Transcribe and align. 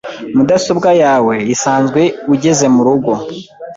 mudasobwa 0.35 0.89
yawe 1.03 1.35
isanzwe 1.53 2.01
ugeze 2.33 2.65
murugo. 2.75 3.11